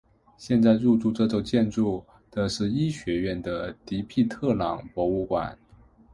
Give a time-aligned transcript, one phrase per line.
[0.35, 5.55] 现在入驻这座建筑的是医学院的迪皮特朗博物馆。